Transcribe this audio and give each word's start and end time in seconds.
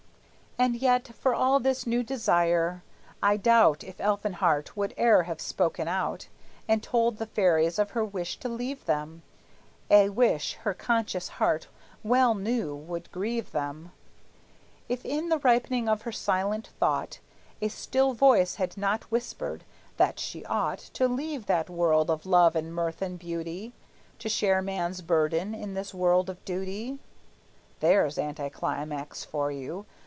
And 0.57 0.75
yet, 0.75 1.07
for 1.15 1.33
all 1.33 1.59
this 1.59 1.87
new 1.87 2.03
desire, 2.03 2.83
I 3.23 3.35
doubt 3.35 3.83
If 3.83 3.99
Elfinhart 3.99 4.77
would 4.77 4.93
e'er 4.95 5.23
have 5.23 5.41
spoken 5.41 5.87
out, 5.87 6.27
And 6.67 6.83
told 6.83 7.17
the 7.17 7.25
fairies 7.25 7.79
of 7.79 7.91
her 7.91 8.05
wish 8.05 8.37
to 8.41 8.49
leave 8.49 8.85
them, 8.85 9.23
(A 9.89 10.09
wish 10.09 10.53
her 10.61 10.75
conscious 10.75 11.29
heart 11.39 11.67
well 12.03 12.35
knew 12.35 12.75
would 12.75 13.11
grieve 13.11 13.53
them), 13.53 13.91
If 14.87 15.03
in 15.03 15.29
the 15.29 15.39
ripening 15.39 15.89
of 15.89 16.03
her 16.03 16.11
silent 16.11 16.67
thought 16.79 17.17
A 17.59 17.67
still 17.67 18.13
voice 18.13 18.55
had 18.55 18.77
not 18.77 19.05
whispered 19.09 19.63
that 19.97 20.19
she 20.19 20.45
ought 20.45 20.77
To 20.93 21.07
leave 21.07 21.47
that 21.47 21.71
world 21.71 22.11
of 22.11 22.27
love 22.27 22.55
and 22.55 22.71
mirth 22.71 23.01
and 23.01 23.17
beauty, 23.17 23.73
To 24.19 24.29
share 24.29 24.61
man's 24.61 25.01
burden 25.01 25.55
in 25.55 25.73
this 25.73 25.91
world 25.91 26.29
of 26.29 26.43
duty. 26.45 26.99
(There's 27.79 28.19
anticlimax 28.19 29.23
for 29.25 29.51
you! 29.51 29.87